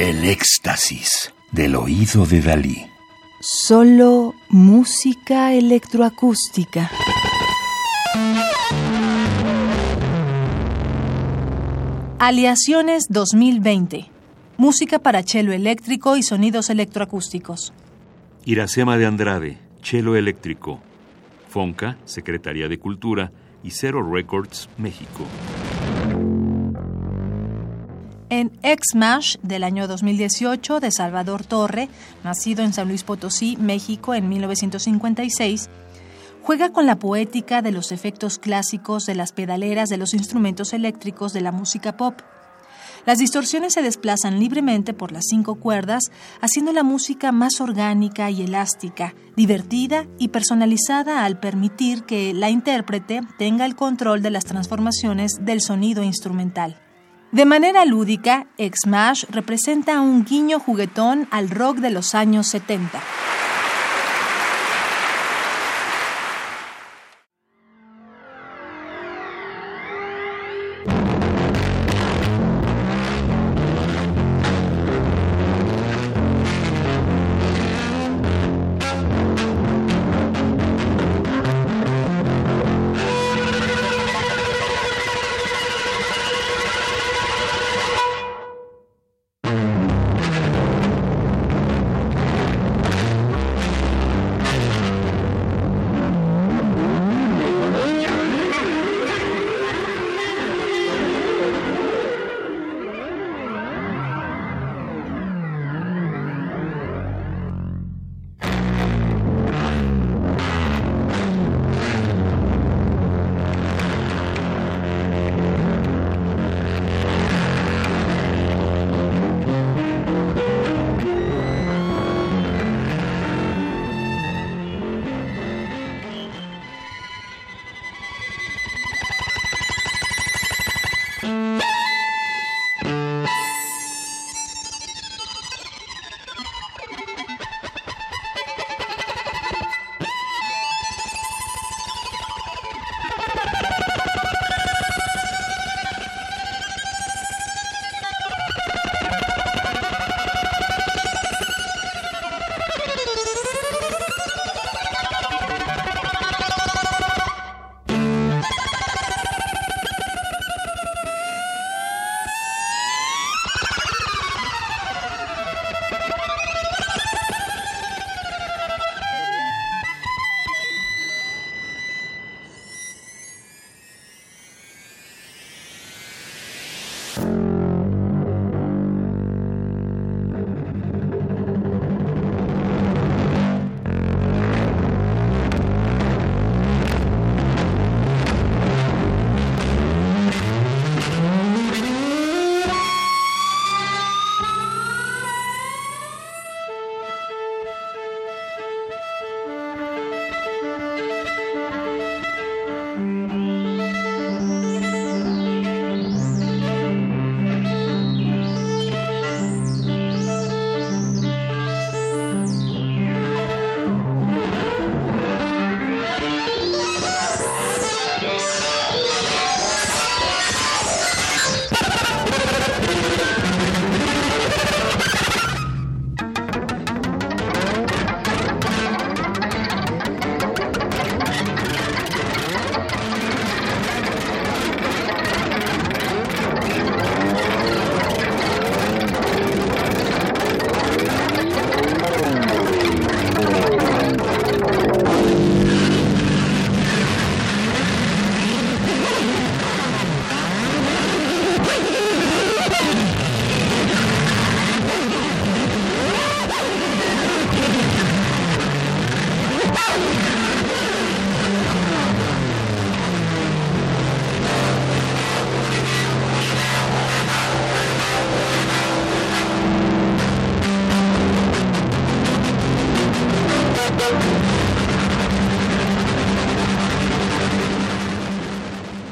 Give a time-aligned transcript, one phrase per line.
[0.00, 2.86] El éxtasis del oído de Dalí.
[3.40, 6.88] Solo música electroacústica.
[12.20, 14.08] Aliaciones 2020.
[14.56, 17.72] Música para chelo eléctrico y sonidos electroacústicos.
[18.44, 20.78] Iracema de Andrade, chelo eléctrico.
[21.48, 23.32] Fonca, Secretaría de Cultura
[23.64, 25.24] y Zero Records, México.
[28.30, 31.88] En X-Mash del año 2018 de Salvador Torre,
[32.22, 35.70] nacido en San Luis Potosí, México en 1956,
[36.42, 41.32] juega con la poética de los efectos clásicos de las pedaleras de los instrumentos eléctricos
[41.32, 42.20] de la música pop.
[43.06, 46.02] Las distorsiones se desplazan libremente por las cinco cuerdas,
[46.42, 53.22] haciendo la música más orgánica y elástica, divertida y personalizada al permitir que la intérprete
[53.38, 56.78] tenga el control de las transformaciones del sonido instrumental.
[57.30, 63.02] De manera lúdica, X-Mash representa un guiño juguetón al rock de los años 70.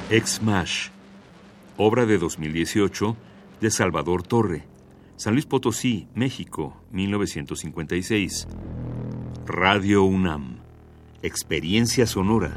[0.08, 0.90] Ex-Mash,
[1.76, 3.16] obra de 2018
[3.60, 4.62] de Salvador Torre,
[5.16, 8.46] San Luis Potosí, México, 1956.
[9.46, 10.58] Radio UNAM,
[11.22, 12.56] experiencia sonora.